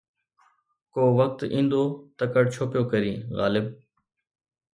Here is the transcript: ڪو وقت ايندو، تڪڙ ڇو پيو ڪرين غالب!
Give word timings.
ڪو 0.93 1.03
وقت 1.19 1.39
ايندو، 1.53 1.83
تڪڙ 2.17 2.43
ڇو 2.53 2.63
پيو 2.71 2.83
ڪرين 2.91 3.17
غالب! 3.37 3.65